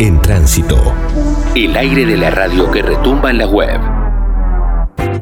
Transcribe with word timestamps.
En 0.00 0.20
tránsito. 0.20 0.92
El 1.54 1.76
aire 1.76 2.04
de 2.04 2.16
la 2.16 2.30
radio 2.30 2.68
que 2.70 2.82
retumba 2.82 3.30
en 3.30 3.38
la 3.38 3.46
web. 3.46 3.80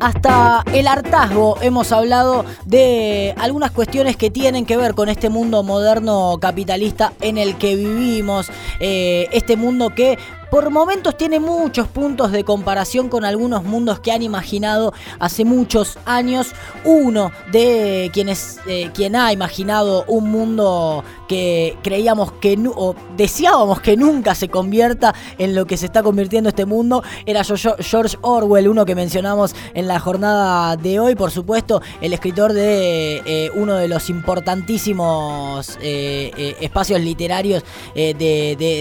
Hasta 0.01 0.65
el 0.73 0.89
hartazgo 0.89 1.59
hemos 1.61 1.93
hablado 1.93 2.45
de 2.65 3.35
algunas 3.39 3.71
cuestiones 3.71 4.17
que 4.17 4.31
tienen 4.31 4.65
que 4.65 4.79
ver 4.79 4.95
con 4.95 5.11
este 5.11 5.29
mundo 5.29 5.63
moderno 5.63 6.39
capitalista 6.41 7.13
en 7.21 7.37
el 7.37 7.57
que 7.57 7.77
vivimos, 7.77 8.51
eh, 8.81 9.29
este 9.33 9.57
mundo 9.57 9.91
que 9.91 10.19
por 10.53 10.69
momentos 10.69 11.17
tiene 11.17 11.41
muchos 11.41 11.89
puntos 11.89 12.31
de 12.31 12.45
comparación 12.45 13.09
con 13.09 13.25
algunos 13.25 13.65
mundos 13.65 14.01
que 14.01 14.13
han 14.13 14.23
imaginado 14.23 14.93
hace 15.19 15.47
muchos 15.47 15.99
años. 16.05 16.53
Uno 16.85 17.33
de 17.51 18.11
quienes 18.13 18.61
eh, 18.67 18.91
quien 18.93 19.17
ha 19.17 19.33
imaginado 19.33 20.05
un 20.09 20.31
mundo 20.31 21.05
que 21.33 21.79
creíamos 21.83 22.31
que 22.33 22.59
o 22.77 22.95
deseábamos 23.17 23.81
que 23.81 23.97
nunca 23.97 24.35
se 24.35 24.49
convierta 24.49 25.15
en 25.39 25.55
lo 25.55 25.65
que 25.65 25.79
se 25.79 25.87
está 25.87 26.03
convirtiendo 26.03 26.51
este 26.51 26.67
mundo 26.67 27.03
era 27.25 27.43
George 27.43 28.19
Orwell, 28.21 28.69
uno 28.69 28.85
que 28.85 28.95
mencionamos 28.95 29.55
en 29.73 29.89
la 29.89 29.99
jornada 29.99 30.77
de 30.77 31.01
hoy, 31.01 31.15
por 31.15 31.31
supuesto, 31.31 31.81
el 32.03 32.13
escritor 32.13 32.53
de 32.53 33.23
eh, 33.25 33.51
uno 33.55 33.77
de 33.77 33.89
los 33.89 34.11
importantísimos 34.11 35.79
eh, 35.81 36.57
espacios 36.61 37.01
literarios 37.01 37.65
de, 37.95 38.15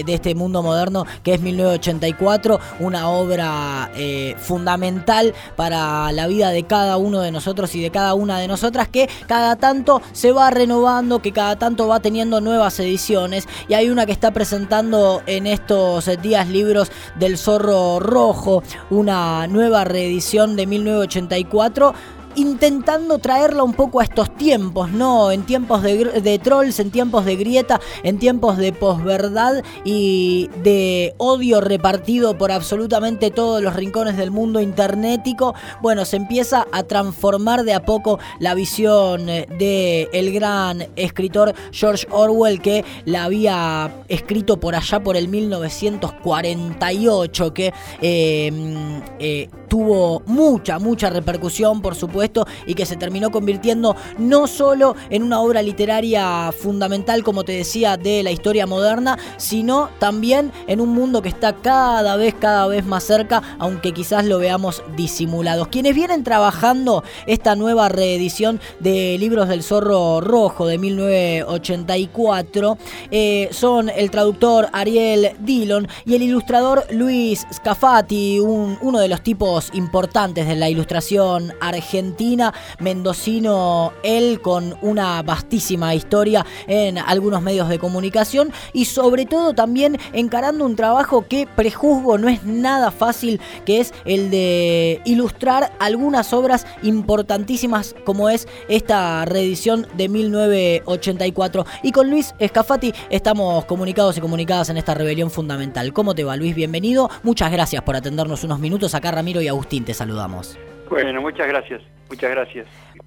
de, 0.04 0.12
este 0.12 0.34
mundo 0.34 0.62
moderno 0.62 1.06
que 1.22 1.32
es 1.32 1.42
19 1.42 1.62
1984, 1.62 2.60
una 2.80 3.08
obra 3.08 3.90
eh, 3.94 4.34
fundamental 4.38 5.34
para 5.56 6.12
la 6.12 6.26
vida 6.26 6.50
de 6.50 6.64
cada 6.64 6.96
uno 6.96 7.20
de 7.20 7.30
nosotros 7.30 7.74
y 7.74 7.82
de 7.82 7.90
cada 7.90 8.14
una 8.14 8.38
de 8.38 8.48
nosotras 8.48 8.88
que 8.88 9.08
cada 9.26 9.56
tanto 9.56 10.02
se 10.12 10.32
va 10.32 10.50
renovando, 10.50 11.20
que 11.20 11.32
cada 11.32 11.56
tanto 11.56 11.86
va 11.86 12.00
teniendo 12.00 12.40
nuevas 12.42 12.78
ediciones 12.80 13.48
y 13.68 13.74
hay 13.74 13.88
una 13.90 14.06
que 14.06 14.12
está 14.12 14.32
presentando 14.32 15.22
en 15.26 15.46
estos 15.46 16.10
días 16.20 16.48
libros 16.48 16.90
del 17.14 17.38
Zorro 17.38 18.00
Rojo, 18.00 18.62
una 18.90 19.46
nueva 19.46 19.84
reedición 19.84 20.56
de 20.56 20.66
1984 20.66 21.94
intentando 22.34 23.18
traerla 23.18 23.62
un 23.62 23.74
poco 23.74 24.00
a 24.00 24.04
estos 24.04 24.34
tiempos, 24.36 24.90
¿no? 24.90 25.30
En 25.30 25.44
tiempos 25.44 25.82
de, 25.82 26.40
trolls, 26.42 26.80
en 26.80 26.90
tiempos 26.90 27.24
de 27.24 27.36
grieta, 27.36 27.80
en 28.02 28.18
tiempos 28.18 28.56
de 28.56 28.72
posverdad 28.72 29.62
y 29.84 30.48
de 30.62 31.14
odio 31.18 31.60
repartido 31.60 32.38
por 32.38 32.52
absolutamente 32.52 33.30
todos 33.30 33.62
los 33.62 33.74
rincones 33.74 34.16
del 34.16 34.30
mundo 34.30 34.60
internético. 34.60 35.54
Bueno, 35.80 36.04
se 36.04 36.16
empieza 36.16 36.66
a 36.72 36.82
transformar 36.84 37.64
de 37.64 37.74
a 37.74 37.84
poco 37.84 38.18
la 38.38 38.54
visión 38.54 39.28
eh, 39.28 39.46
de 39.58 40.08
el 40.12 40.32
gran 40.32 40.86
escritor 40.96 41.54
George 41.72 42.06
Orwell 42.10 42.60
que 42.60 42.84
la 43.04 43.24
había 43.24 43.92
escrito 44.08 44.58
por 44.58 44.74
allá 44.74 45.00
por 45.00 45.16
el 45.16 45.28
1948, 45.28 47.54
que 47.54 47.72
eh, 48.00 49.00
eh, 49.18 49.48
tuvo 49.72 50.20
mucha, 50.26 50.78
mucha 50.78 51.08
repercusión, 51.08 51.80
por 51.80 51.94
supuesto 51.94 52.46
y 52.66 52.74
que 52.74 52.84
se 52.84 52.98
terminó 52.98 53.30
convirtiendo 53.30 53.96
no 54.18 54.46
solo 54.46 54.94
en 55.08 55.22
una 55.22 55.40
obra 55.40 55.62
literaria 55.62 56.52
fundamental, 56.52 57.24
como 57.24 57.42
te 57.42 57.52
decía, 57.52 57.96
de 57.96 58.22
la 58.22 58.30
historia 58.30 58.66
moderna, 58.66 59.18
sino 59.38 59.88
también 59.98 60.52
en 60.66 60.82
un 60.82 60.90
mundo 60.90 61.22
que 61.22 61.30
está 61.30 61.54
cada 61.54 62.16
vez, 62.16 62.34
cada 62.38 62.66
vez 62.66 62.84
más 62.84 63.04
cerca, 63.04 63.42
aunque 63.58 63.92
quizás 63.92 64.26
lo 64.26 64.38
veamos 64.38 64.82
disimulados. 64.94 65.68
Quienes 65.68 65.94
vienen 65.94 66.22
trabajando 66.22 67.02
esta 67.26 67.56
nueva 67.56 67.88
reedición 67.88 68.60
de 68.78 69.16
Libros 69.18 69.48
del 69.48 69.62
Zorro 69.62 70.20
Rojo 70.20 70.66
de 70.66 70.76
1984 70.76 72.76
eh, 73.10 73.48
son 73.52 73.88
el 73.88 74.10
traductor 74.10 74.68
Ariel 74.74 75.30
Dillon 75.40 75.88
y 76.04 76.14
el 76.14 76.20
ilustrador 76.20 76.84
Luis 76.90 77.46
Scafati, 77.50 78.38
uno 78.38 78.98
de 78.98 79.08
los 79.08 79.22
tipos 79.22 79.61
importantes 79.72 80.46
de 80.46 80.56
la 80.56 80.68
ilustración 80.68 81.52
argentina 81.60 82.52
mendocino 82.78 83.92
él 84.02 84.40
con 84.40 84.76
una 84.82 85.22
vastísima 85.22 85.94
historia 85.94 86.44
en 86.66 86.98
algunos 86.98 87.42
medios 87.42 87.68
de 87.68 87.78
comunicación 87.78 88.52
y 88.72 88.86
sobre 88.86 89.26
todo 89.26 89.54
también 89.54 89.98
encarando 90.12 90.64
un 90.64 90.76
trabajo 90.76 91.26
que 91.28 91.46
prejuzgo 91.46 92.18
no 92.18 92.28
es 92.28 92.44
nada 92.44 92.90
fácil, 92.90 93.40
que 93.64 93.80
es 93.80 93.92
el 94.04 94.30
de 94.30 95.00
ilustrar 95.04 95.72
algunas 95.78 96.32
obras 96.32 96.66
importantísimas 96.82 97.94
como 98.04 98.28
es 98.28 98.48
esta 98.68 99.24
reedición 99.24 99.86
de 99.94 100.08
1984. 100.08 101.66
Y 101.82 101.92
con 101.92 102.10
Luis 102.10 102.34
Escafati 102.38 102.92
estamos 103.10 103.64
comunicados 103.64 104.16
y 104.16 104.20
comunicadas 104.20 104.68
en 104.70 104.76
esta 104.76 104.94
rebelión 104.94 105.30
fundamental. 105.30 105.92
¿Cómo 105.92 106.14
te 106.14 106.24
va 106.24 106.36
Luis? 106.36 106.54
Bienvenido. 106.54 107.10
Muchas 107.22 107.50
gracias 107.52 107.82
por 107.82 107.96
atendernos 107.96 108.44
unos 108.44 108.58
minutos. 108.58 108.94
Acá 108.94 109.10
Ramiro 109.10 109.40
y 109.40 109.48
Agustín 109.52 109.84
te 109.84 109.94
saludamos. 109.94 110.58
Bueno, 110.90 111.20
muchas 111.20 111.46
gracias. 111.48 111.80
Muchas 112.10 112.30
gracias 112.30 112.66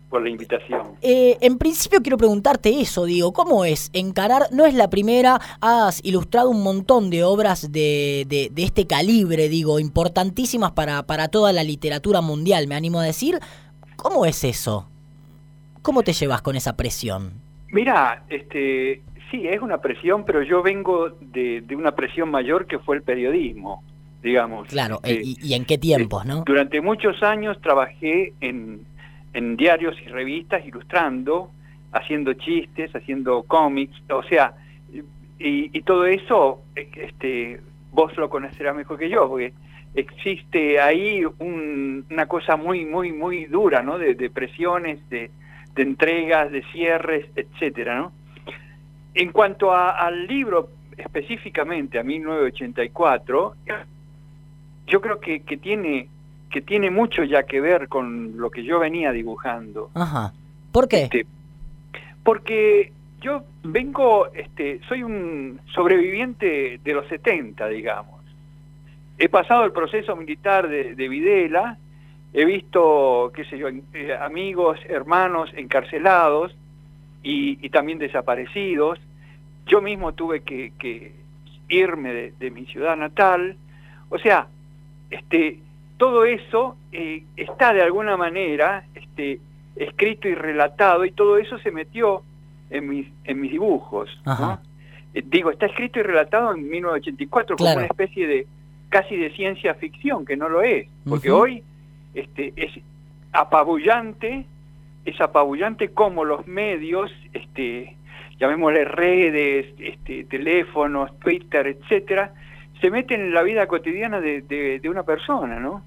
por 0.09 0.23
la 0.23 0.29
invitación. 0.29 0.81
Eh, 1.01 1.37
en 1.41 1.59
principio 1.59 2.01
quiero 2.01 2.17
preguntarte 2.17 2.81
eso, 2.81 3.05
digo, 3.05 3.33
¿cómo 3.33 3.65
es 3.65 3.91
encarar? 3.93 4.43
No 4.51 4.65
es 4.65 4.73
la 4.73 4.89
primera, 4.89 5.39
has 5.61 6.03
ilustrado 6.03 6.49
un 6.49 6.63
montón 6.63 7.11
de 7.11 7.23
obras 7.23 7.71
de, 7.71 8.25
de, 8.27 8.63
este 8.63 8.87
calibre, 8.87 9.47
digo, 9.47 9.79
importantísimas 9.79 10.71
para, 10.71 11.03
para 11.03 11.27
toda 11.27 11.53
la 11.53 11.63
literatura 11.63 12.21
mundial, 12.21 12.67
me 12.67 12.73
animo 12.73 12.99
a 12.99 13.03
decir. 13.03 13.37
¿Cómo 13.95 14.25
es 14.25 14.43
eso? 14.43 14.89
¿Cómo 15.83 16.01
te 16.01 16.13
llevas 16.13 16.41
con 16.41 16.55
esa 16.55 16.75
presión? 16.75 17.33
Mira, 17.71 18.23
este, 18.29 19.03
sí, 19.29 19.47
es 19.47 19.61
una 19.61 19.81
presión, 19.81 20.25
pero 20.25 20.41
yo 20.41 20.63
vengo 20.63 21.09
de, 21.21 21.61
de 21.61 21.75
una 21.75 21.93
presión 21.93 22.29
mayor 22.29 22.65
que 22.65 22.79
fue 22.79 22.95
el 22.95 23.03
periodismo 23.03 23.83
digamos. 24.25 24.67
Claro, 24.67 24.99
este, 25.03 25.21
y, 25.23 25.53
en 25.53 25.65
qué 25.65 25.77
tiempos, 25.77 26.25
no? 26.25 26.43
Durante 26.45 26.81
muchos 26.81 27.21
años 27.21 27.61
trabajé 27.61 28.33
en, 28.41 28.81
en 29.33 29.55
diarios 29.55 29.95
y 30.03 30.07
revistas 30.09 30.65
ilustrando, 30.65 31.51
haciendo 31.91 32.33
chistes, 32.33 32.91
haciendo 32.95 33.43
cómics, 33.43 33.95
o 34.09 34.23
sea, 34.23 34.53
y, 35.37 35.69
todo 35.83 36.05
eso, 36.05 36.63
este, 36.75 37.61
vos 37.91 38.17
lo 38.17 38.29
conocerás 38.29 38.75
mejor 38.75 38.97
que 38.97 39.09
yo, 39.09 39.29
porque 39.29 39.53
existe 39.93 40.79
ahí 40.81 41.23
una 41.39 42.25
cosa 42.25 42.55
muy, 42.55 42.83
muy, 42.85 43.11
muy 43.11 43.45
dura, 43.45 43.83
¿no? 43.83 43.99
De, 43.99 44.29
presiones, 44.31 45.07
de, 45.09 45.29
de, 45.75 45.83
entregas, 45.83 46.51
de 46.51 46.63
cierres, 46.71 47.27
etcétera, 47.35 47.95
¿no? 47.97 48.11
En 49.13 49.31
cuanto 49.31 49.73
al 49.73 50.25
libro 50.25 50.69
específicamente, 50.97 51.99
a 51.99 52.03
1984, 52.03 53.55
yo 54.87 55.01
creo 55.01 55.19
que, 55.19 55.41
que 55.41 55.57
tiene 55.57 56.09
que 56.55 56.61
tiene 56.61 56.89
mucho 56.89 57.25
ya 57.25 57.43
que 57.43 57.59
ver 57.59 57.89
con 57.89 58.37
lo 58.37 58.49
que 58.49 58.63
yo 58.63 58.79
venía 58.79 59.11
dibujando. 59.11 59.89
Ajá. 59.93 60.31
¿Por 60.71 60.87
qué? 60.87 61.03
Este, 61.03 61.25
porque 62.23 62.93
yo 63.19 63.43
vengo, 63.63 64.27
este, 64.33 64.79
soy 64.87 65.03
un 65.03 65.59
sobreviviente 65.73 66.79
de 66.81 66.93
los 66.93 67.07
70, 67.07 67.67
digamos. 67.67 68.21
He 69.17 69.27
pasado 69.27 69.65
el 69.65 69.73
proceso 69.73 70.15
militar 70.15 70.69
de, 70.69 70.95
de 70.95 71.09
Videla, 71.09 71.77
he 72.33 72.45
visto, 72.45 73.33
qué 73.35 73.43
sé 73.45 73.57
yo, 73.57 73.67
eh, 73.67 74.17
amigos, 74.21 74.79
hermanos 74.87 75.49
encarcelados 75.55 76.55
y, 77.21 77.65
y, 77.65 77.69
también 77.69 77.99
desaparecidos. 77.99 78.97
Yo 79.65 79.81
mismo 79.81 80.13
tuve 80.13 80.41
que, 80.41 80.71
que 80.79 81.13
irme 81.67 82.13
de, 82.13 82.33
de 82.39 82.51
mi 82.51 82.65
ciudad 82.65 82.95
natal. 82.95 83.57
O 84.09 84.17
sea, 84.19 84.47
este, 85.09 85.59
todo 85.97 86.25
eso 86.25 86.75
eh, 86.91 87.23
está 87.37 87.73
de 87.73 87.81
alguna 87.81 88.17
manera 88.17 88.85
este, 88.95 89.39
escrito 89.75 90.27
y 90.27 90.35
relatado 90.35 91.05
y 91.05 91.11
todo 91.11 91.37
eso 91.37 91.57
se 91.59 91.71
metió 91.71 92.23
en 92.69 92.89
mis, 92.89 93.07
en 93.23 93.41
mis 93.41 93.51
dibujos. 93.51 94.09
Eh, 95.13 95.23
digo, 95.25 95.51
está 95.51 95.67
escrito 95.67 95.99
y 95.99 96.03
relatado 96.03 96.53
en 96.53 96.69
1984 96.69 97.55
como 97.57 97.73
una 97.73 97.85
especie 97.85 98.27
de 98.27 98.47
casi 98.89 99.15
de 99.15 99.31
ciencia 99.31 99.73
ficción, 99.75 100.25
que 100.25 100.37
no 100.37 100.47
lo 100.47 100.61
es, 100.61 100.87
porque 101.07 101.31
hoy 101.31 101.63
este, 102.13 102.53
es 102.55 102.71
apabullante, 103.31 104.45
es 105.03 105.19
apabullante 105.19 105.89
como 105.89 106.23
los 106.23 106.47
medios, 106.47 107.11
este, 107.33 107.95
llamémosle 108.39 108.85
redes, 108.85 109.67
este, 109.79 110.23
teléfonos, 110.25 111.17
Twitter, 111.19 111.67
etcétera, 111.67 112.33
se 112.85 112.91
meten 112.91 113.19
en 113.19 113.33
la 113.33 113.41
vida 113.41 113.65
cotidiana 113.65 114.21
de, 114.21 114.43
de, 114.43 114.89
una 114.89 115.01
persona, 115.01 115.59
¿no? 115.59 115.81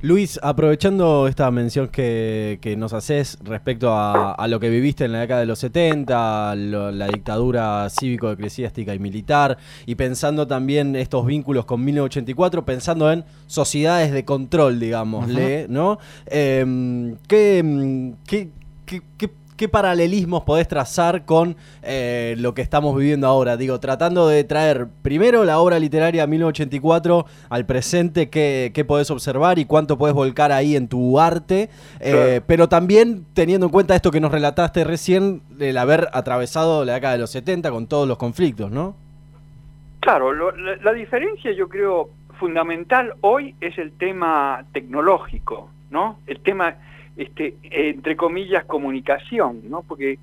Luis, 0.00 0.40
aprovechando 0.42 1.28
esta 1.28 1.50
mención 1.50 1.88
que, 1.88 2.58
que 2.62 2.74
nos 2.74 2.94
haces 2.94 3.36
respecto 3.44 3.92
a, 3.92 4.32
a, 4.32 4.48
lo 4.48 4.58
que 4.60 4.70
viviste 4.70 5.04
en 5.04 5.12
la 5.12 5.20
década 5.20 5.40
de 5.40 5.46
los 5.46 5.58
70, 5.58 6.54
la 6.56 7.06
dictadura 7.08 7.86
cívico, 7.90 8.30
eclesiástica 8.30 8.94
y 8.94 8.98
militar, 8.98 9.58
y 9.84 9.96
pensando 9.96 10.46
también 10.46 10.96
estos 10.96 11.26
vínculos 11.26 11.66
con 11.66 11.84
1984, 11.84 12.64
pensando 12.64 13.12
en 13.12 13.24
sociedades 13.46 14.10
de 14.10 14.24
control, 14.24 14.80
digámosle, 14.80 15.66
¿no? 15.68 15.98
Em, 16.24 17.16
¿qué, 17.28 18.14
qué, 18.26 18.48
qué, 18.86 19.02
qué 19.18 19.28
paralelismos 19.68 20.44
podés 20.44 20.68
trazar 20.68 21.24
con 21.24 21.56
eh, 21.82 22.34
lo 22.38 22.54
que 22.54 22.62
estamos 22.62 22.96
viviendo 22.96 23.26
ahora? 23.26 23.56
Digo, 23.56 23.80
tratando 23.80 24.28
de 24.28 24.44
traer 24.44 24.88
primero 25.02 25.44
la 25.44 25.58
obra 25.58 25.78
literaria 25.78 26.26
1984 26.26 27.26
al 27.48 27.66
presente, 27.66 28.30
qué, 28.30 28.70
qué 28.74 28.84
podés 28.84 29.10
observar 29.10 29.58
y 29.58 29.64
cuánto 29.64 29.98
podés 29.98 30.14
volcar 30.14 30.52
ahí 30.52 30.76
en 30.76 30.88
tu 30.88 31.20
arte, 31.20 31.70
eh, 32.00 32.40
pero 32.46 32.68
también 32.68 33.24
teniendo 33.34 33.66
en 33.66 33.72
cuenta 33.72 33.94
esto 33.94 34.10
que 34.10 34.20
nos 34.20 34.32
relataste 34.32 34.84
recién, 34.84 35.42
el 35.58 35.76
haber 35.76 36.08
atravesado 36.12 36.84
la 36.84 36.94
década 36.94 37.14
de 37.14 37.20
los 37.20 37.30
70 37.30 37.70
con 37.70 37.86
todos 37.86 38.06
los 38.08 38.18
conflictos, 38.18 38.70
¿no? 38.70 38.96
Claro, 40.00 40.32
la 40.32 40.92
diferencia 40.94 41.52
yo 41.52 41.68
creo 41.68 42.08
fundamental 42.40 43.14
hoy 43.20 43.54
es 43.60 43.76
el 43.78 43.92
tema 43.92 44.64
tecnológico, 44.72 45.70
¿no? 45.90 46.18
El 46.26 46.40
tema, 46.40 46.74
este, 47.20 47.54
entre 47.62 48.16
comillas, 48.16 48.64
comunicación, 48.64 49.62
¿no? 49.68 49.82
Porque 49.82 50.18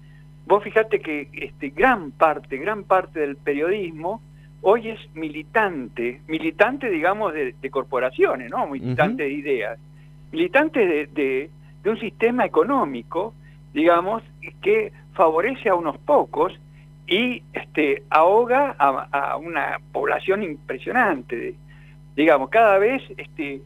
vos 0.45 0.63
fijate 0.63 0.99
que 0.99 1.29
este, 1.33 1.69
gran 1.69 2.11
parte, 2.11 2.57
gran 2.57 2.83
parte 2.83 3.19
del 3.19 3.35
periodismo 3.35 4.21
hoy 4.61 4.89
es 4.89 4.99
militante, 5.13 6.21
militante, 6.27 6.89
digamos, 6.89 7.33
de, 7.33 7.53
corporaciones, 7.69 8.49
¿no? 8.49 8.67
Militante 8.67 9.23
de 9.23 9.31
ideas, 9.31 9.79
militante 10.31 11.07
de, 11.07 11.49
un 11.85 11.99
sistema 11.99 12.45
económico, 12.45 13.33
digamos, 13.73 14.21
que 14.61 14.91
favorece 15.13 15.69
a 15.69 15.75
unos 15.75 15.97
pocos 15.99 16.51
y 17.07 17.41
este, 17.53 18.03
ahoga 18.09 18.75
a, 18.77 19.07
a 19.11 19.37
una 19.37 19.79
población 19.93 20.43
impresionante 20.43 21.55
digamos, 22.17 22.49
cada 22.49 22.79
vez, 22.79 23.01
este, 23.15 23.61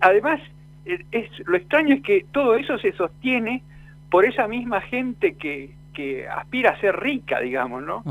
además, 0.00 0.38
es, 0.84 1.30
lo 1.46 1.56
extraño 1.56 1.96
es 1.96 2.02
que 2.02 2.26
todo 2.32 2.54
eso 2.56 2.78
se 2.78 2.92
sostiene 2.92 3.62
por 4.10 4.24
esa 4.24 4.46
misma 4.46 4.80
gente 4.80 5.34
que, 5.34 5.70
que 5.92 6.28
aspira 6.28 6.70
a 6.70 6.80
ser 6.80 6.96
rica, 7.00 7.40
digamos, 7.40 7.82
¿no? 7.82 8.04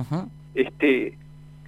Este, 0.56 1.18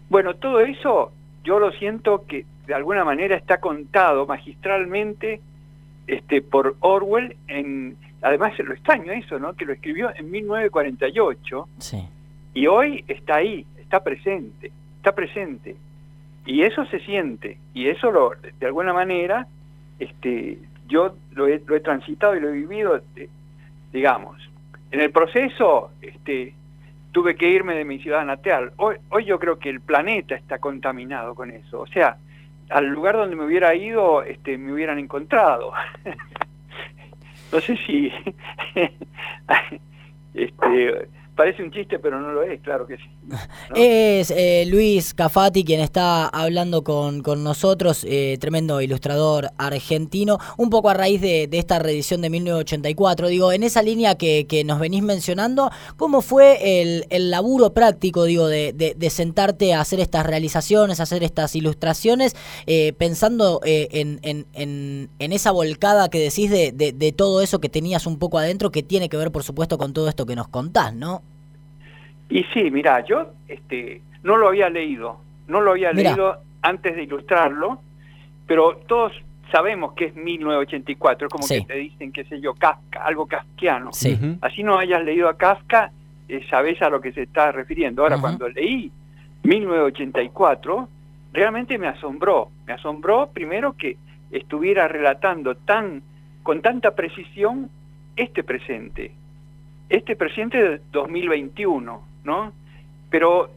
bueno, 0.10 0.36
todo 0.36 0.62
eso 0.62 1.12
yo 1.44 1.60
lo 1.60 1.72
siento 1.72 2.26
que 2.26 2.46
de 2.68 2.74
alguna 2.74 3.04
manera 3.04 3.36
está 3.36 3.60
contado 3.60 4.26
magistralmente 4.26 5.42
este, 6.08 6.42
por 6.42 6.76
Orwell 6.82 7.36
en 7.48 7.98
además 8.26 8.58
lo 8.58 8.74
extraño 8.74 9.12
eso, 9.12 9.38
¿no? 9.38 9.54
Que 9.54 9.66
lo 9.66 9.74
escribió 9.74 10.10
en 10.16 10.32
1948 10.32 11.70
sí. 11.78 12.08
y 12.56 12.66
hoy 12.66 13.06
está 13.08 13.36
ahí, 13.36 13.66
está 13.78 14.04
presente, 14.04 14.72
está 14.98 15.14
presente. 15.14 15.76
Y 16.46 16.64
eso 16.64 16.86
se 16.86 17.00
siente, 17.00 17.58
y 17.74 17.88
eso 17.88 18.12
lo, 18.12 18.32
de 18.60 18.66
alguna 18.66 18.94
manera, 18.94 19.48
este, 20.00 20.58
yo 20.88 21.16
lo 21.32 21.48
he, 21.48 21.62
lo 21.66 21.76
he 21.76 21.80
transitado 21.80 22.36
y 22.36 22.40
lo 22.40 22.50
he 22.50 22.54
vivido, 22.54 22.96
este, 22.96 23.30
digamos. 23.92 24.38
En 24.92 25.02
el 25.02 25.12
proceso, 25.12 25.92
este, 26.02 26.54
tuve 27.12 27.36
que 27.36 27.50
irme 27.50 27.76
de 27.76 27.86
mi 27.86 28.00
ciudad 28.00 28.26
natal. 28.26 28.72
Hoy, 28.78 28.96
hoy 29.10 29.26
yo 29.26 29.40
creo 29.40 29.58
que 29.58 29.70
el 29.70 29.82
planeta 29.82 30.36
está 30.36 30.60
contaminado 30.60 31.36
con 31.36 31.52
eso. 31.52 31.82
O 31.82 31.88
sea, 31.88 32.18
al 32.70 32.88
lugar 32.88 33.16
donde 33.16 33.36
me 33.36 33.46
hubiera 33.46 33.76
ido, 33.76 34.24
este, 34.24 34.58
me 34.58 34.74
hubieran 34.74 35.00
encontrado. 35.00 35.72
no 37.52 37.60
sé 37.60 37.78
si 37.86 38.12
este, 40.34 41.08
Parece 41.36 41.64
un 41.64 41.72
chiste, 41.72 42.00
pero 42.00 42.22
no 42.22 42.32
lo 42.32 42.44
es, 42.44 42.62
claro 42.62 42.88
que 42.88 42.96
sí. 42.96 43.04
Es 43.76 44.32
eh, 44.32 44.66
Luis 44.68 45.14
Cafati 45.14 45.66
quien 45.66 45.82
está 45.82 46.28
hablando 46.28 46.84
con, 46.84 47.22
con 47.22 47.44
nosotros, 47.44 48.06
eh, 48.08 48.38
tremendo 48.40 48.80
ilustrador 48.80 49.50
argentino, 49.58 50.38
un 50.58 50.70
poco 50.70 50.90
a 50.90 50.94
raíz 50.94 51.20
de, 51.20 51.50
esta 51.52 51.80
reedición 51.80 52.22
de 52.22 52.30
1984. 52.30 53.28
Digo, 53.28 53.52
en 53.52 53.64
esa 53.64 53.82
línea 53.82 54.16
que, 54.16 54.48
que 54.48 54.64
nos 54.64 54.80
venís 54.80 55.04
mencionando, 55.04 55.72
¿cómo 55.98 56.22
fue 56.22 56.82
el, 56.82 57.06
el 57.10 57.32
laburo 57.32 57.74
práctico, 57.74 58.24
digo, 58.24 58.48
de, 58.48 58.72
de, 58.74 59.10
sentarte 59.10 59.74
a 59.74 59.82
hacer 59.82 60.00
estas 60.00 60.26
realizaciones, 60.26 61.02
hacer 61.02 61.24
estas 61.24 61.54
ilustraciones, 61.56 62.36
eh, 62.66 62.94
pensando 62.94 63.60
en, 63.66 64.20
en, 64.24 64.46
en, 64.54 65.10
en, 65.20 65.32
esa 65.34 65.52
volcada 65.52 66.10
que 66.10 66.20
decís 66.20 66.50
de, 66.50 66.72
de 66.72 67.12
todo 67.12 67.42
eso 67.42 67.60
que 67.60 67.70
tenías 67.70 68.08
un 68.08 68.20
poco 68.20 68.38
adentro, 68.38 68.72
que 68.72 68.84
tiene 68.84 69.10
que 69.10 69.18
ver, 69.18 69.32
por 69.32 69.44
supuesto, 69.44 69.78
con 69.78 69.92
todo 69.94 70.08
esto 70.08 70.26
que 70.26 70.36
nos 70.36 70.48
contás, 70.48 70.94
¿no? 70.94 71.25
Y 72.30 72.44
sí, 72.54 72.72
mira, 72.72 73.04
yo 73.06 73.34
este, 73.48 74.02
no 74.24 74.38
lo 74.38 74.48
había 74.48 74.70
leído, 74.70 75.20
no 75.48 75.62
lo 75.62 75.72
había 75.72 75.92
leído 75.92 76.38
antes 76.62 76.96
de 76.96 77.04
ilustrarlo, 77.04 77.80
pero 78.48 78.78
todos 78.88 79.14
sabemos 79.52 79.94
que 79.94 80.06
es 80.06 80.16
1984, 80.16 81.30
como 81.30 81.48
que 81.48 81.62
te 81.62 81.76
dicen, 81.76 82.12
qué 82.12 82.24
sé 82.26 82.42
yo, 82.42 82.54
Kafka, 82.56 83.04
algo 83.06 83.28
kafkiano. 83.28 83.92
Así 84.42 84.64
no 84.64 84.78
hayas 84.78 85.04
leído 85.04 85.30
a 85.30 85.38
Kafka, 85.38 85.92
eh, 86.28 86.44
sabes 86.50 86.82
a 86.82 86.90
lo 86.90 87.00
que 87.00 87.12
se 87.12 87.24
está 87.24 87.52
refiriendo. 87.52 88.02
Ahora, 88.02 88.20
cuando 88.20 88.50
leí 88.50 88.92
1984, 89.44 90.90
realmente 91.34 91.78
me 91.78 91.88
asombró. 91.88 92.50
Me 92.66 92.74
asombró 92.74 93.30
primero 93.32 93.74
que 93.74 93.98
estuviera 94.32 94.88
relatando 94.88 95.56
tan 95.56 96.02
con 96.42 96.62
tanta 96.62 96.96
precisión 96.96 97.70
este 98.16 98.44
presente, 98.44 99.12
este 99.90 100.16
presente 100.16 100.62
de 100.62 100.82
2021 100.92 102.15
¿no? 102.26 102.52
Pero, 103.10 103.50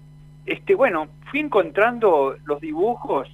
este, 0.46 0.74
bueno, 0.74 1.08
fui 1.30 1.40
encontrando 1.40 2.36
los 2.44 2.60
dibujos 2.60 3.28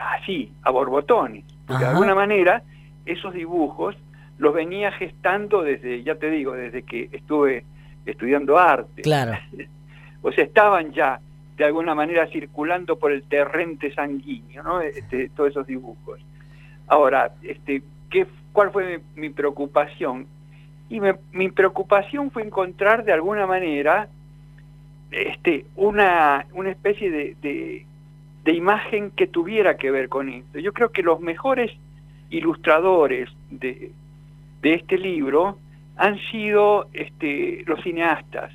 así, 0.00 0.52
a 0.62 0.70
borbotones, 0.70 1.44
de 1.68 1.86
alguna 1.86 2.14
manera 2.14 2.62
esos 3.04 3.32
dibujos 3.34 3.96
los 4.38 4.54
venía 4.54 4.90
gestando 4.92 5.62
desde, 5.62 6.02
ya 6.02 6.14
te 6.16 6.30
digo, 6.30 6.52
desde 6.52 6.82
que 6.82 7.08
estuve 7.12 7.64
estudiando 8.06 8.58
arte. 8.58 9.02
Claro. 9.02 9.38
o 10.22 10.32
sea, 10.32 10.44
estaban 10.44 10.92
ya 10.92 11.20
de 11.56 11.64
alguna 11.64 11.94
manera 11.94 12.26
circulando 12.28 12.98
por 12.98 13.12
el 13.12 13.22
terrente 13.24 13.94
sanguíneo, 13.94 14.62
¿no? 14.62 14.80
Este, 14.80 15.28
todos 15.30 15.50
esos 15.50 15.66
dibujos. 15.66 16.20
Ahora, 16.88 17.32
este, 17.42 17.82
¿qué, 18.10 18.26
¿cuál 18.52 18.70
fue 18.72 19.00
mi, 19.14 19.30
preocupación? 19.30 20.26
Y 20.88 21.00
mi 21.32 21.50
preocupación 21.50 22.30
fue 22.30 22.42
encontrar 22.42 23.04
de 23.04 23.12
alguna 23.12 23.46
manera 23.46 24.08
este, 25.12 25.66
una, 25.76 26.46
una 26.54 26.70
especie 26.70 27.10
de, 27.10 27.36
de, 28.44 28.52
imagen 28.52 29.10
que 29.12 29.26
tuviera 29.26 29.76
que 29.76 29.90
ver 29.90 30.08
con 30.08 30.28
esto. 30.28 30.58
Yo 30.58 30.72
creo 30.72 30.90
que 30.90 31.02
los 31.02 31.20
mejores 31.20 31.70
ilustradores 32.30 33.30
de, 33.50 33.92
de 34.62 34.74
este 34.74 34.98
libro 34.98 35.58
han 35.96 36.18
sido 36.30 36.88
este, 36.92 37.62
los 37.66 37.80
cineastas. 37.82 38.52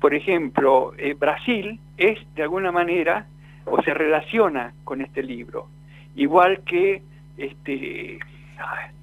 Por 0.00 0.14
ejemplo, 0.14 0.92
eh, 0.98 1.14
Brasil 1.14 1.80
es 1.96 2.18
de 2.34 2.42
alguna 2.42 2.72
manera 2.72 3.26
o 3.66 3.80
se 3.82 3.94
relaciona 3.94 4.74
con 4.84 5.00
este 5.00 5.22
libro, 5.22 5.68
igual 6.16 6.60
que 6.64 7.02
este, 7.38 8.18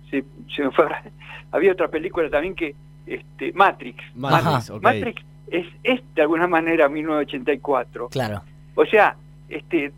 se, 0.09 0.23
me 0.63 0.71
fue, 0.71 0.85
había 1.51 1.71
otra 1.71 1.87
película 1.87 2.29
también 2.29 2.55
que 2.55 2.75
este, 3.07 3.51
Matrix. 3.53 4.03
Matrix, 4.15 4.71
Matrix 4.81 5.30
es, 5.51 5.67
es 5.83 6.01
de 6.15 6.21
alguna 6.21 6.47
manera 6.47 6.89
1984. 6.89 8.09
Claro. 8.09 8.41
O 8.75 8.85
sea, 8.85 9.15
este, 9.49 9.91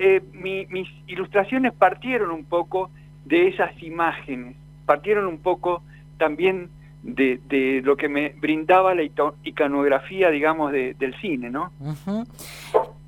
eh, 0.00 0.22
mis 0.32 0.88
ilustraciones 1.06 1.72
partieron 1.74 2.30
un 2.30 2.44
poco 2.44 2.90
de 3.24 3.48
esas 3.48 3.70
imágenes, 3.82 4.56
partieron 4.86 5.26
un 5.26 5.38
poco 5.38 5.82
también 6.16 6.70
de, 7.02 7.40
de 7.48 7.82
lo 7.84 7.96
que 7.96 8.08
me 8.08 8.30
brindaba 8.30 8.94
la 8.94 9.02
iconografía, 9.44 10.30
digamos, 10.30 10.72
de, 10.72 10.94
del 10.94 11.14
cine, 11.20 11.50
¿no? 11.50 11.72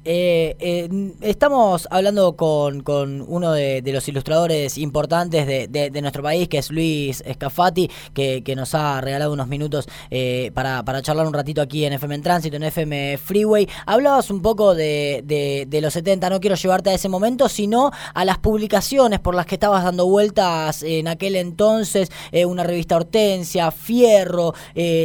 Eh, 0.04 0.56
eh, 0.58 1.12
estamos 1.20 1.86
hablando 1.90 2.34
con, 2.34 2.82
con 2.82 3.22
uno 3.28 3.52
de, 3.52 3.82
los 3.84 4.08
ilustradores 4.08 4.78
importantes 4.78 5.46
de, 5.46 5.68
de, 5.68 6.00
nuestro 6.00 6.22
país, 6.22 6.48
que 6.48 6.58
es 6.58 6.70
Luis 6.70 7.22
Escafati, 7.26 7.90
que, 8.14 8.42
que 8.42 8.56
nos 8.56 8.74
ha 8.74 9.00
regalado 9.02 9.32
unos 9.32 9.48
minutos 9.48 9.86
eh, 10.10 10.52
para, 10.54 10.84
para, 10.84 11.02
charlar 11.02 11.26
un 11.26 11.34
ratito 11.34 11.60
aquí 11.60 11.84
en 11.84 11.92
FM 11.92 12.14
en 12.14 12.22
Tránsito, 12.22 12.56
en 12.56 12.62
FM 12.62 13.18
Freeway. 13.18 13.68
Hablabas 13.84 14.30
un 14.30 14.40
poco 14.40 14.74
de, 14.74 15.68
los 15.82 15.92
70, 15.92 16.30
no 16.30 16.40
quiero 16.40 16.56
llevarte 16.56 16.90
a 16.90 16.94
ese 16.94 17.10
momento, 17.10 17.48
sino 17.50 17.90
a 18.14 18.24
las 18.24 18.38
publicaciones 18.38 19.20
por 19.20 19.34
las 19.34 19.44
que 19.44 19.56
estabas 19.56 19.84
dando 19.84 20.06
vueltas 20.06 20.82
en 20.82 21.08
aquel 21.08 21.36
entonces, 21.36 22.10
una 22.46 22.62
revista 22.62 22.96
Hortensia, 22.96 23.70
Fierro, 23.70 24.54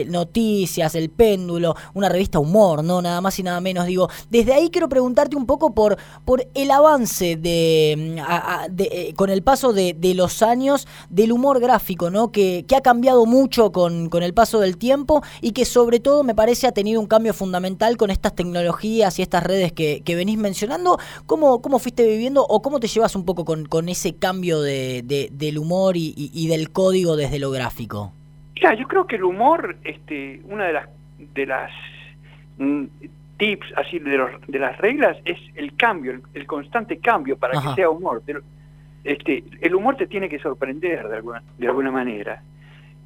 Noticias, 0.08 0.96
El 0.96 1.10
Péndulo, 1.10 1.75
una 1.94 2.08
revista 2.08 2.40
Humor, 2.40 2.84
¿no? 2.84 3.02
Nada 3.02 3.20
más 3.20 3.38
y 3.40 3.44
nada 3.44 3.60
menos. 3.60 3.86
Digo, 3.88 4.10
desde 4.30 4.54
ahí 4.54 4.70
preguntarte 4.89 5.36
un 5.36 5.46
poco 5.46 5.74
por, 5.74 5.98
por 6.25 6.46
el 6.54 6.72
avance 6.72 7.36
de, 7.36 7.96
mm, 7.98 8.74
eh, 8.80 9.13
con 9.15 9.30
el 9.30 9.44
paso 9.44 9.74
de, 9.74 9.96
los 10.15 10.42
años 10.42 10.88
del 11.10 11.32
humor 11.32 11.60
gráfico, 11.60 12.10
¿no? 12.10 12.32
Que, 12.32 12.65
ha 12.75 12.82
cambiado 12.82 13.25
mucho 13.25 13.72
con, 13.72 14.10
el 14.12 14.34
paso 14.34 14.60
del 14.60 14.77
tiempo 14.77 15.24
y 15.42 15.51
que 15.51 15.63
sobre 15.63 16.00
todo 16.00 16.24
me 16.24 16.36
parece 16.36 16.68
ha 16.68 16.74
tenido 16.74 17.00
un 17.00 17.08
cambio 17.08 17.34
fundamental 17.34 17.96
con 17.96 18.12
estas 18.12 18.36
tecnologías 18.36 19.18
y 19.18 19.22
estas 19.22 19.44
redes 19.44 19.72
que, 19.72 20.01
venís 20.06 20.38
mencionando. 20.38 20.98
¿Cómo, 21.25 21.62
¿Cómo 21.62 21.80
fuiste 21.80 22.06
viviendo 22.06 22.46
o 22.46 22.62
cómo 22.62 22.80
te 22.80 22.88
llevas 22.88 23.15
un 23.15 23.25
poco 23.25 23.46
con, 23.46 23.65
con 23.65 23.89
ese 23.89 24.15
cambio 24.15 24.62
de, 24.62 25.04
del 25.32 25.58
humor 25.58 25.96
y, 25.98 26.48
del 26.48 26.72
código 26.72 27.15
desde 27.15 27.39
lo 27.39 27.51
gráfico? 27.51 28.13
Claro, 28.56 28.77
yo 28.77 28.88
creo 28.88 29.08
que 29.08 29.15
el 29.18 29.24
humor, 29.24 29.77
este, 29.84 30.42
una 30.50 30.65
de 30.65 30.74
las 30.74 30.89
de 31.34 31.46
las 31.46 31.72
mm, 32.58 32.86
tips 33.38 33.68
así 33.75 34.00
de, 34.00 34.18
los, 34.18 34.32
de 34.48 34.60
las 34.60 34.77
reglas 34.77 35.18
es 35.25 35.38
el 35.56 35.75
cambio, 35.75 36.22
el, 36.34 36.46
constante 36.46 36.98
cambio 36.98 37.38
para 37.38 37.60
que 37.60 37.74
sea 37.75 37.89
humor. 37.89 38.22
Pero, 38.25 38.42
este, 39.04 39.44
el 39.62 39.75
humor 39.75 39.96
te 39.96 40.08
tiene 40.08 40.30
que 40.30 40.39
sorprender 40.39 41.08
de 41.08 41.15
alguna, 41.15 41.44
de 41.58 41.68
alguna 41.68 41.92
manera. 41.92 42.42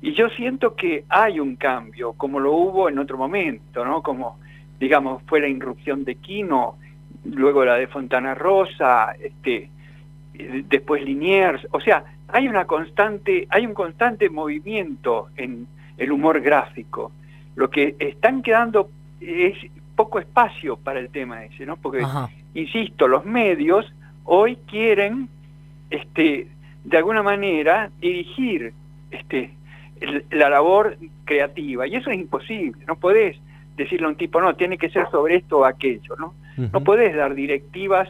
Y 0.02 0.14
yo 0.14 0.30
siento 0.30 0.76
que 0.76 1.04
hay 1.10 1.40
un 1.40 1.58
cambio, 1.58 2.14
como 2.14 2.40
lo 2.40 2.54
hubo 2.54 2.88
en 2.88 3.00
otro 3.00 3.18
momento, 3.18 3.84
¿no? 3.84 4.02
Como, 4.02 4.40
digamos, 4.80 5.22
fue 5.24 5.42
la 5.42 5.50
irrupción 5.50 6.06
de 6.06 6.16
Quino, 6.16 6.78
luego 7.26 7.66
la 7.66 7.76
de 7.76 7.88
Fontana 7.88 8.34
Rosa, 8.34 9.14
este, 9.22 9.70
después 10.70 11.04
Liniers, 11.04 11.68
o 11.72 11.82
sea, 11.82 12.04
hay 12.30 12.48
una 12.48 12.66
constante, 12.66 13.48
hay 13.50 13.66
un 13.66 13.74
constante 13.74 14.30
movimiento 14.30 15.30
en 15.36 15.68
el 15.98 16.12
humor 16.12 16.40
gráfico. 16.42 17.12
Lo 17.56 17.70
que 17.70 17.96
están 18.00 18.42
quedando 18.42 18.90
es 19.20 19.58
poco 20.00 20.20
espacio 20.20 20.78
para 20.78 20.98
el 21.02 21.10
tema 21.10 21.44
ese, 21.44 21.66
¿no? 21.66 21.76
Porque, 21.76 22.02
insisto, 22.54 23.06
los 23.06 23.26
medios 23.26 23.86
hoy 24.24 24.58
quieren, 24.66 25.28
este, 25.90 26.48
de 26.86 26.98
alguna 26.98 27.22
manera, 27.22 27.92
dirigir 28.00 28.72
este, 29.12 29.52
la 30.32 30.50
labor 30.50 30.98
creativa, 31.26 31.86
y 31.86 31.96
eso 31.96 32.12
es 32.12 32.18
imposible, 32.18 32.82
no 32.88 32.96
podés 32.96 33.36
decirle 33.76 34.06
a 34.06 34.10
un 34.12 34.16
tipo, 34.16 34.40
no, 34.40 34.56
tiene 34.56 34.78
que 34.78 34.90
ser 34.90 35.06
sobre 35.12 35.36
esto 35.36 35.58
o 35.60 35.66
aquello, 35.66 36.16
¿no? 36.18 36.34
No 36.56 36.82
podés 36.82 37.14
dar 37.14 37.36
directivas 37.36 38.08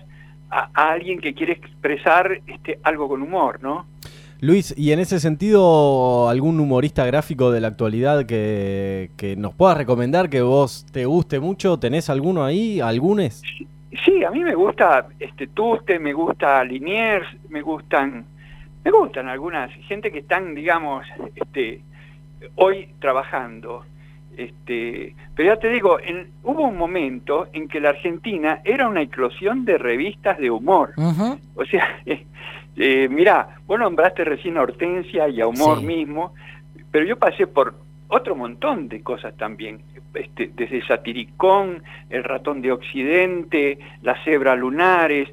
a, 0.52 0.70
alguien 0.92 1.20
que 1.20 1.34
quiere 1.34 1.54
expresar 1.54 2.40
este, 2.46 2.78
algo 2.84 3.10
con 3.10 3.24
humor, 3.24 3.64
¿no? 3.64 3.88
Luis, 4.42 4.74
y 4.78 4.94
en 4.94 5.00
ese 5.00 5.20
sentido, 5.20 6.30
¿algún 6.30 6.62
humorista 6.62 7.06
gráfico 7.06 7.52
de 7.52 7.60
la 7.60 7.68
actualidad 7.68 8.26
que, 8.26 9.36
nos 9.38 9.54
puedas 9.54 9.78
recomendar 9.78 10.30
que 10.30 10.42
vos 10.42 10.86
te 10.94 11.06
guste 11.06 11.42
mucho? 11.42 11.78
¿Tenés 11.78 12.10
alguno 12.10 12.46
ahí? 12.46 12.80
¿Algunes? 12.80 13.42
Sí, 14.06 14.24
a 14.24 14.32
mí 14.32 14.44
me 14.44 14.56
gusta 14.56 15.08
este 15.20 15.48
Tuste, 15.48 16.00
me 16.00 16.14
gusta 16.14 16.64
Liniers, 16.64 17.28
me 17.50 17.62
gustan 17.62 18.26
me 18.86 18.92
gustan 18.92 19.28
algunas 19.28 19.72
gente 19.88 20.10
que 20.10 20.20
están, 20.20 20.56
digamos, 20.56 21.06
este 21.36 21.82
hoy 22.56 22.94
trabajando. 23.00 23.84
Este, 24.38 25.16
pero 25.36 25.54
ya 25.54 25.60
te 25.60 25.68
digo, 25.68 26.00
en, 26.00 26.32
hubo 26.44 26.64
un 26.64 26.78
momento 26.78 27.48
en 27.52 27.68
que 27.68 27.82
la 27.82 27.90
Argentina 27.90 28.62
era 28.64 28.88
una 28.88 29.02
eclosión 29.02 29.66
de 29.66 29.78
revistas 29.78 30.38
de 30.38 30.50
humor. 30.50 30.94
O 31.56 31.66
sea, 31.66 32.02
eh, 32.80 33.10
mirá, 33.10 33.58
vos 33.68 33.78
nombraste 33.78 34.24
recién 34.24 34.58
a 34.58 34.62
Hortensia 34.62 35.28
y 35.28 35.42
a 35.42 35.48
Humor 35.48 35.82
mismo, 35.84 36.34
pero 36.92 37.06
yo 37.06 37.18
pasé 37.18 37.46
por 37.46 37.76
otro 38.08 38.36
montón 38.36 38.88
de 38.88 39.04
cosas 39.04 39.36
también, 39.36 39.82
este, 40.14 40.50
desde 40.56 40.86
Satiricón, 40.88 41.84
El 42.10 42.24
ratón 42.24 42.62
de 42.62 42.72
Occidente, 42.72 43.78
La 44.02 44.16
cebra 44.24 44.56
lunares, 44.56 45.30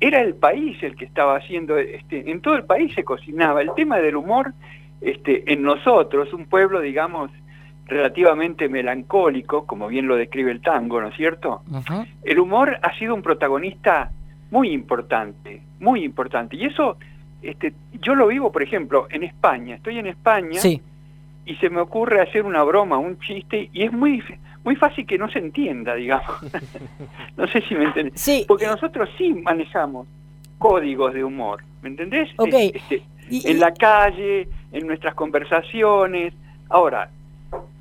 era 0.00 0.20
el 0.20 0.34
país 0.34 0.82
el 0.82 0.96
que 0.96 1.04
estaba 1.04 1.36
haciendo, 1.36 1.78
este, 1.78 2.28
en 2.28 2.40
todo 2.40 2.56
el 2.56 2.64
país 2.64 2.92
se 2.92 3.04
cocinaba. 3.04 3.62
El 3.62 3.72
tema 3.74 3.98
del 3.98 4.16
humor 4.16 4.52
este, 5.00 5.52
en 5.52 5.62
nosotros, 5.62 6.32
un 6.34 6.46
pueblo, 6.46 6.80
digamos, 6.80 7.30
relativamente 7.86 8.68
melancólico, 8.68 9.64
como 9.64 9.86
bien 9.86 10.08
lo 10.08 10.16
describe 10.16 10.50
el 10.50 10.60
tango, 10.60 11.00
¿no 11.00 11.08
es 11.08 11.16
cierto? 11.16 11.62
El 12.24 12.40
humor 12.40 12.78
ha 12.82 12.98
sido 12.98 13.14
un 13.14 13.22
protagonista 13.22 14.10
muy 14.54 14.70
importante, 14.70 15.62
muy 15.80 16.04
importante. 16.04 16.54
Y 16.54 16.64
eso, 16.66 16.96
este, 17.42 17.74
yo 18.00 18.14
lo 18.14 18.28
vivo, 18.28 18.52
por 18.52 18.62
ejemplo, 18.62 19.08
en 19.10 19.24
España. 19.24 19.74
Estoy 19.74 19.98
en 19.98 20.06
España 20.06 20.60
y 21.44 21.56
se 21.56 21.70
me 21.70 21.80
ocurre 21.80 22.22
hacer 22.22 22.44
una 22.44 22.62
broma, 22.62 22.96
un 22.96 23.18
chiste, 23.18 23.68
y 23.72 23.82
es 23.82 23.92
muy, 23.92 24.22
muy 24.62 24.76
fácil 24.76 25.08
que 25.08 25.18
no 25.18 25.28
se 25.28 25.40
entienda, 25.40 25.96
digamos. 25.96 26.36
no 27.36 27.48
sé 27.48 27.62
si 27.62 27.74
me 27.74 27.86
entendés. 27.86 28.44
Porque 28.46 28.68
nosotros 28.68 29.10
sí 29.18 29.34
manejamos 29.34 30.06
códigos 30.58 31.12
de 31.14 31.24
humor, 31.24 31.64
¿me 31.82 31.88
entendés? 31.88 32.30
Este, 32.48 33.02
en 33.28 33.58
la 33.58 33.74
calle, 33.74 34.46
en 34.70 34.86
nuestras 34.86 35.16
conversaciones. 35.16 36.32
Ahora, 36.68 37.10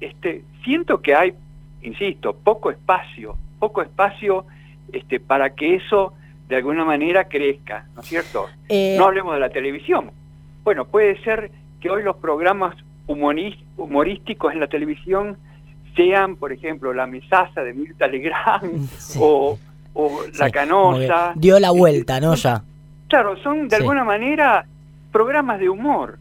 este, 0.02 0.42
siento 0.64 1.04
que 1.04 1.14
hay, 1.14 1.36
insisto, 1.84 2.34
poco 2.34 2.72
espacio, 2.72 3.38
poco 3.60 3.84
espacio 3.84 4.48
este, 4.92 5.20
para 5.20 5.52
que 5.52 5.76
eso 5.76 6.14
de 6.48 6.56
alguna 6.56 6.86
manera 6.86 7.26
crezca, 7.26 7.86
¿no 7.96 8.02
es 8.02 8.08
cierto? 8.08 8.48
Eh, 8.70 8.96
no 8.98 9.06
hablemos 9.06 9.34
de 9.34 9.40
la 9.40 9.50
televisión. 9.50 10.12
Bueno, 10.64 10.86
puede 10.86 11.22
ser 11.24 11.52
que 11.80 11.90
hoy 11.90 12.04
los 12.04 12.18
programas 12.18 12.76
humorísticos 13.08 14.54
en 14.54 14.60
la 14.60 14.68
televisión 14.68 15.38
sean, 15.96 16.38
por 16.38 16.52
ejemplo, 16.52 16.94
La 16.94 17.06
Mesaza 17.06 17.62
de 17.62 17.74
Mirta 17.74 18.08
Legrand 18.08 18.90
o, 19.20 19.58
La 20.38 20.50
Canosa. 20.50 21.34
Dio 21.36 21.60
la 21.60 21.72
vuelta, 21.72 22.20
¿no? 22.20 22.36
Ya. 22.36 22.64
Claro, 23.08 23.38
son 23.44 23.68
de 23.68 23.76
alguna 23.76 24.04
manera 24.04 24.66
programas 25.12 25.60
de 25.60 25.70
humor. 25.70 26.18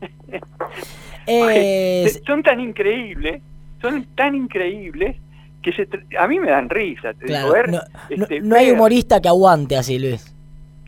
son 2.26 2.42
tan 2.42 2.60
increíbles, 2.60 3.40
son 3.80 4.04
tan 4.14 4.34
increíbles 4.34 5.16
que 5.64 5.72
se 5.72 5.88
a 6.18 6.28
mí 6.28 6.38
me 6.38 6.50
dan 6.50 6.68
risa. 6.68 7.14
Te 7.14 7.26
digo, 7.26 7.54
no, 7.68 7.80
este, 8.10 8.40
no, 8.40 8.54
hay 8.54 8.70
humorista 8.70 9.20
que 9.20 9.28
aguante 9.28 9.76
así, 9.76 9.98
Luis. 9.98 10.32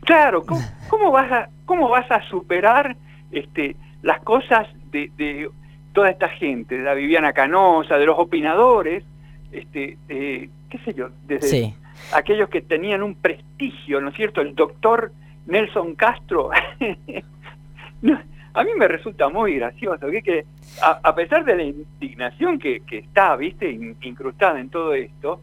Claro, 0.01 0.45
¿cómo, 0.89 1.11
vas 1.11 1.31
a 1.31 1.49
cómo 1.65 1.89
vas 1.89 2.09
a 2.11 2.21
superar 2.29 2.95
este 3.31 3.75
las 4.03 4.21
cosas 4.21 4.67
de, 4.91 5.11
de 5.17 5.49
toda 5.93 6.11
esta 6.11 6.29
gente, 6.29 6.77
de 6.77 6.83
la 6.83 6.93
Viviana 6.93 7.33
Canosa, 7.33 7.97
de 7.97 8.05
los 8.05 8.19
opinadores, 8.19 9.03
este, 9.51 9.97
qué 10.07 10.77
sé 10.85 10.93
yo, 10.93 11.09
desde 11.25 11.73
aquellos 12.13 12.49
que 12.49 12.61
tenían 12.61 13.01
un 13.01 13.15
prestigio, 13.15 13.99
¿no 13.99 14.09
es 14.09 14.15
cierto? 14.15 14.41
El 14.41 14.53
doctor 14.53 15.11
Nelson 15.47 15.95
Castro. 15.95 16.51
a 18.57 18.63
mí 18.63 18.71
me 18.75 18.87
resulta 18.87 19.29
muy 19.29 19.57
gracioso 19.57 20.07
que, 20.23 20.43
a, 20.81 21.13
pesar 21.13 21.45
de 21.45 21.55
la 21.55 21.61
indignación 21.61 22.57
que, 22.57 22.81
está, 22.89 23.35
viste, 23.35 23.69
incrustada 24.01 24.59
en 24.59 24.69
todo 24.69 24.95
esto, 24.95 25.39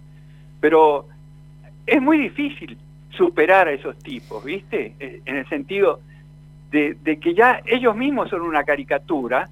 pero 0.58 1.06
es 1.86 2.02
muy 2.02 2.18
difícil 2.18 2.76
superar 3.10 3.68
a 3.68 3.72
esos 3.72 3.96
tipos, 4.00 4.42
viste, 4.42 4.94
eh, 4.98 5.20
en 5.24 5.36
el 5.36 5.48
sentido 5.48 6.00
de 6.72 7.20
que 7.20 7.34
ya 7.34 7.62
ellos 7.66 7.94
mismos 7.94 8.30
son 8.30 8.40
una 8.40 8.64
caricatura, 8.64 9.48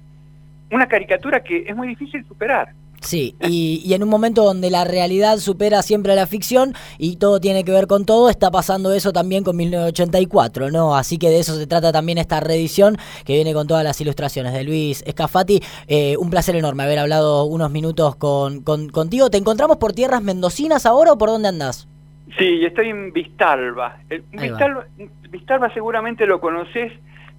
una 0.69 0.87
caricatura 0.87 1.41
que 1.41 1.63
es 1.65 1.73
muy 1.73 1.87
difícil 1.87 2.25
superar. 2.25 2.73
Sí, 3.03 3.35
y, 3.41 3.93
en 3.93 4.01
un 4.01 4.09
momento 4.09 4.43
donde 4.43 4.69
la 4.69 4.85
realidad 4.85 5.37
supera 5.37 5.81
siempre 5.81 6.13
a 6.13 6.15
la 6.15 6.25
ficción 6.25 6.73
y 6.97 7.17
todo 7.17 7.41
tiene 7.41 7.65
que 7.65 7.71
ver 7.71 7.85
con 7.85 8.05
todo, 8.05 8.29
está 8.29 8.49
pasando 8.49 8.93
eso 8.93 9.11
también 9.11 9.43
con 9.43 9.57
1984, 9.57 10.71
¿no? 10.71 10.95
Así 10.95 11.17
que 11.17 11.29
de 11.29 11.39
eso 11.39 11.55
se 11.55 11.67
trata 11.67 11.91
también 11.91 12.17
esta 12.17 12.39
reedición 12.39 12.95
que 13.25 13.33
viene 13.33 13.53
con 13.53 13.67
todas 13.67 13.83
las 13.83 13.99
ilustraciones 13.99 14.53
de 14.53 14.63
Luis 14.63 15.03
Escafati. 15.05 15.59
Eh, 15.87 16.15
un 16.17 16.29
placer 16.29 16.55
enorme 16.55 16.83
haber 16.83 16.99
hablado 16.99 17.43
unos 17.43 17.69
minutos 17.71 18.15
con, 18.15 18.61
contigo. 18.61 19.29
¿Te 19.29 19.37
encontramos 19.37 19.77
por 19.77 19.91
tierras 19.91 20.23
mendocinas 20.23 20.85
ahora 20.85 21.11
o 21.11 21.17
por 21.17 21.29
dónde 21.29 21.49
andás? 21.49 21.89
Sí, 22.37 22.65
estoy 22.65 22.87
en 22.89 23.11
Vistalba. 23.11 23.99
Vistalba, 24.31 24.85
Vistalba 25.29 25.73
seguramente 25.73 26.25
lo 26.25 26.39
conoces 26.39 26.93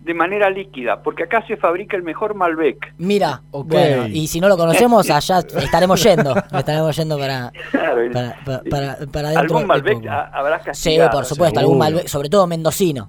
de 0.05 0.13
manera 0.13 0.51
líquida, 0.51 1.03
porque 1.03 1.23
acá 1.23 1.43
se 1.47 1.57
fabrica 1.57 1.97
el 1.97 2.03
mejor 2.03 2.35
Malbec. 2.35 2.95
Mira, 2.99 3.41
bueno, 3.51 4.07
y 4.07 4.27
si 4.27 4.39
no 4.39 4.49
lo 4.49 4.57
conocemos, 4.57 5.11
allá 5.11 5.39
estaremos 5.39 6.03
yendo, 6.03 6.35
estaremos 6.37 6.95
yendo 6.95 7.19
para, 7.19 7.51
para, 7.73 8.99
para, 9.11 9.29
dentro. 9.31 9.41
¿Algún 9.41 9.67
Malbec 9.67 10.07
habrás 10.07 10.79
Sí, 10.79 10.99
por 11.11 11.25
supuesto, 11.25 11.59
algún 11.59 11.79
Malbec, 11.79 12.07
sobre 12.07 12.29
todo 12.29 12.47
mendocino. 12.47 13.09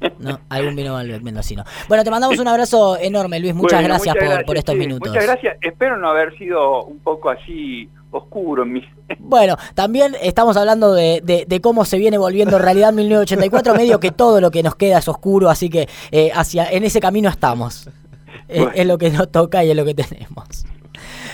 ¿no? 0.18 0.40
Algún 0.48 0.74
vino 0.76 0.94
Malbec 0.94 1.20
mendocino. 1.20 1.62
Bueno, 1.86 2.02
te 2.04 2.10
mandamos 2.10 2.38
un 2.38 2.48
abrazo 2.48 2.96
enorme, 2.98 3.38
Luis. 3.38 3.54
Muchas 3.54 3.84
gracias, 3.84 4.16
por, 4.16 4.44
por, 4.46 4.56
estos 4.56 4.74
minutos. 4.76 5.10
Muchas 5.10 5.26
gracias. 5.26 5.58
Espero 5.60 5.98
no 5.98 6.08
haber 6.08 6.36
sido 6.38 6.84
un 6.84 7.00
poco 7.00 7.28
así 7.28 7.86
oscuro 8.10 8.62
en 8.62 8.72
mi... 8.72 8.82
Bueno, 9.18 9.56
también 9.74 10.16
estamos 10.20 10.56
hablando 10.56 10.92
de, 10.92 11.22
de, 11.46 11.60
cómo 11.60 11.84
se 11.84 11.98
viene 11.98 12.18
volviendo 12.18 12.58
realidad 12.58 12.92
1984, 12.92 13.74
medio 13.74 14.00
que 14.00 14.10
todo 14.10 14.40
lo 14.40 14.50
que 14.50 14.62
nos 14.62 14.74
queda 14.74 14.98
es 14.98 15.08
oscuro, 15.08 15.50
así 15.50 15.70
que 15.70 15.88
eh, 16.10 16.30
hacia 16.34 16.68
en 16.70 16.84
ese 16.84 17.00
camino 17.00 17.28
estamos. 17.28 17.88
Es, 18.48 18.84
lo 18.84 18.98
que 18.98 19.10
nos 19.10 19.30
toca 19.30 19.62
y 19.62 19.70
es 19.70 19.76
lo 19.76 19.84
que 19.84 19.94
tenemos. 19.94 20.64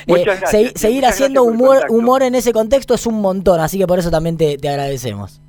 Eh, 0.07 0.73
seguir 0.75 1.07
haciendo 1.07 1.45
humor, 1.45 1.87
humor 1.89 2.23
en 2.23 2.35
ese 2.35 2.53
contexto 2.53 2.95
es 2.95 3.07
un 3.07 3.21
montón, 3.21 3.61
así 3.61 3.79
que 3.79 3.87
por 3.87 3.99
eso 3.99 4.11
también 4.11 4.37
te, 4.37 4.59
te 4.59 4.69
agradecemos. 4.69 5.41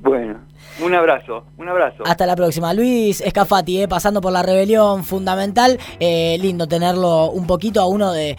Bueno, 0.00 0.38
Un 0.80 0.92
abrazo, 0.92 1.44
un 1.56 1.68
abrazo. 1.68 2.02
Hasta 2.04 2.26
la 2.26 2.34
próxima. 2.34 2.74
Luis 2.74 3.20
Escafati, 3.20 3.82
eh, 3.82 3.88
pasando 3.88 4.20
por 4.20 4.32
la 4.32 4.42
rebelión 4.42 5.04
fundamental. 5.04 5.78
Eh, 6.00 6.36
lindo 6.40 6.66
tenerlo 6.66 7.30
un 7.30 7.46
poquito 7.46 7.80
a 7.80 7.86
uno 7.86 8.10
de, 8.12 8.36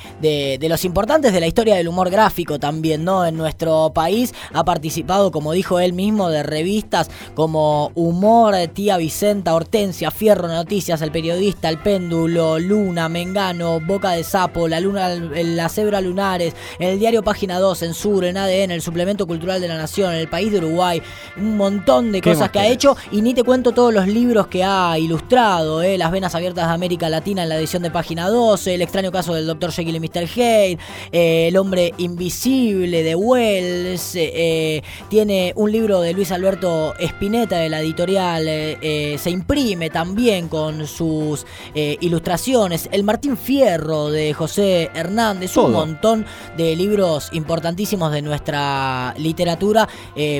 los 0.68 0.84
importantes 0.84 1.32
de 1.32 1.40
la 1.40 1.48
historia 1.48 1.76
del 1.76 1.88
humor 1.88 2.10
gráfico 2.10 2.60
también, 2.60 3.06
¿no? 3.06 3.26
En 3.26 3.38
nuestro 3.38 3.94
país 3.94 4.34
ha 4.54 4.66
participado, 4.66 5.32
como 5.32 5.54
dijo 5.54 5.80
él 5.80 5.94
mismo, 5.94 6.30
de 6.30 6.44
revistas 6.44 7.10
como 7.36 7.92
Humor, 7.96 8.56
Tía 8.74 8.98
Vicenta, 8.98 9.56
Hortensia, 9.56 10.12
Fierro 10.12 10.50
Noticias, 10.50 11.02
El 11.02 11.12
Periodista, 11.12 11.70
El 11.70 11.80
Péndulo, 11.80 12.60
Luna, 12.60 13.08
Mengano, 13.08 13.80
Boca 13.80 14.12
de 14.12 14.26
Sapo, 14.26 14.68
La 14.68 14.82
Luna, 14.82 15.10
La 15.10 15.70
Cebra 15.70 16.02
Lunares, 16.02 16.54
el 16.80 17.00
diario 17.00 17.24
Página 17.24 17.60
2, 17.60 17.82
en 17.84 17.94
Sur, 17.94 18.26
en 18.26 18.36
ADN, 18.36 18.72
el 18.72 18.82
Suplemento 18.82 19.26
Cultural 19.26 19.62
de 19.62 19.70
la 19.70 19.78
Nación, 19.78 20.14
el 20.14 20.28
País 20.28 20.52
de 20.52 20.58
Uruguay, 20.58 21.02
un 21.38 21.56
montón 21.56 22.12
de 22.12 22.25
cosas 22.26 22.50
que 22.50 22.60
ha 22.60 22.68
hecho 22.68 22.98
y 23.12 23.22
ni 23.22 23.34
te 23.34 23.44
cuento 23.44 23.72
todos 23.72 23.94
los 23.94 24.08
libros 24.08 24.48
que 24.48 24.64
ha 24.64 24.98
ilustrado, 24.98 25.84
¿eh? 25.84 25.98
Las 25.98 26.12
Venas 26.12 26.34
Abiertas 26.34 26.68
de 26.68 26.74
América 26.74 27.08
Latina 27.08 27.44
en 27.44 27.50
la 27.50 27.58
edición 27.58 27.84
de 27.84 27.92
página 27.92 28.28
12, 28.30 28.74
El 28.74 28.82
extraño 28.82 29.12
caso 29.12 29.34
del 29.36 29.46
Dr. 29.46 29.72
Jekyll 29.72 29.96
y 29.96 30.00
Mr. 30.00 30.28
Hyde, 30.28 30.80
eh, 31.12 31.48
El 31.48 31.58
hombre 31.58 31.94
invisible 31.98 33.04
de 33.04 33.16
Wells, 33.16 34.14
eh, 34.16 34.82
tiene 35.10 35.54
un 35.56 35.72
libro 35.72 36.02
de 36.02 36.14
Luis 36.14 36.32
Alberto 36.32 36.96
Spinetta 37.00 37.58
de 37.58 37.70
la 37.70 37.82
editorial 37.82 38.46
Se 38.46 39.30
imprime 39.30 39.90
también 39.90 40.48
con 40.48 40.88
sus 40.88 41.46
ilustraciones, 41.76 42.90
El 42.92 43.04
Martín 43.04 43.38
Fierro 43.38 44.10
de 44.10 44.34
José 44.34 44.90
Hernández, 44.94 45.54
Todo. 45.54 45.68
un 45.68 45.74
montón 45.74 46.26
de 46.58 46.76
libros 46.76 47.30
importantísimos 47.34 48.12
de 48.12 48.22
nuestra 48.22 49.14
literatura 49.18 49.88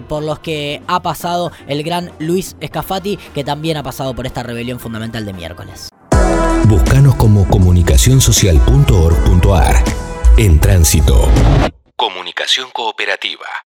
por 0.08 0.24
los 0.24 0.40
que 0.40 0.82
ha 0.88 1.02
pasado 1.02 1.52
el 1.68 1.75
gran 1.84 2.12
Luis 2.20 2.56
Escafati, 2.60 3.18
que 3.34 3.44
también 3.44 3.78
ha 3.78 3.84
pasado 3.84 4.16
por 4.16 4.26
esta 4.26 4.42
rebelión 4.44 4.80
fundamental 4.80 5.26
de 5.26 5.34
miércoles. 5.34 5.90
Búscanos 6.68 7.16
como 7.16 7.48
comunicacionsocial.org.ar. 7.48 9.84
En 10.38 10.60
tránsito. 10.60 11.30
Comunicación 11.96 12.70
cooperativa. 12.74 13.46